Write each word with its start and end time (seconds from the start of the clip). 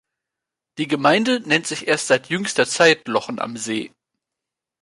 Die 0.79 0.87
Gemeinde 0.87 1.41
nennt 1.41 1.67
sich 1.67 1.87
erst 1.87 2.07
seit 2.07 2.27
jüngster 2.29 2.65
Zeit 2.65 3.07
"Lochen 3.07 3.37
am 3.39 3.55
See". 3.55 3.93